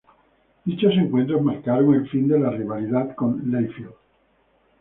Dichos 0.65 0.93
encuentros 0.93 1.43
marcaron 1.43 1.93
el 1.93 2.09
fin 2.09 2.27
de 2.27 2.39
la 2.39 2.49
rivalidad 2.49 3.13
con 3.13 3.39
Layfield. 3.51 3.93